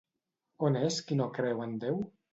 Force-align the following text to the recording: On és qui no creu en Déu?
On 0.69 0.79
és 0.81 0.97
qui 1.11 1.19
no 1.21 1.29
creu 1.37 1.63
en 1.67 1.77
Déu? 1.85 2.05